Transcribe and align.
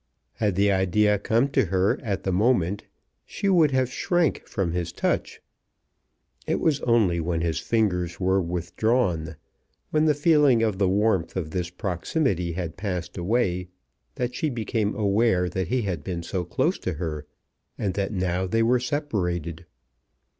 Had 0.33 0.55
the 0.55 0.71
idea 0.71 1.19
come 1.19 1.47
to 1.49 1.65
her 1.65 2.01
at 2.01 2.23
the 2.23 2.31
moment 2.33 2.85
she 3.23 3.47
would 3.49 3.69
have 3.69 3.91
shrank 3.93 4.47
from 4.47 4.71
his 4.71 4.91
touch. 4.91 5.43
It 6.47 6.59
was 6.59 6.81
only 6.81 7.19
when 7.19 7.41
his 7.41 7.59
fingers 7.59 8.19
were 8.19 8.41
withdrawn, 8.41 9.35
when 9.91 10.05
the 10.05 10.15
feeling 10.15 10.63
of 10.63 10.79
the 10.79 10.89
warmth 10.89 11.35
of 11.35 11.51
this 11.51 11.69
proximity 11.69 12.53
had 12.53 12.77
passed 12.77 13.15
away, 13.15 13.67
that 14.15 14.33
she 14.33 14.49
became 14.49 14.95
aware 14.95 15.47
that 15.47 15.67
he 15.67 15.83
had 15.83 16.03
been 16.03 16.23
so 16.23 16.45
close 16.45 16.79
to 16.79 16.93
her, 16.93 17.27
and 17.77 17.93
that 17.93 18.11
now 18.11 18.47
they 18.47 18.63
were 18.63 18.79
separated. 18.79 19.67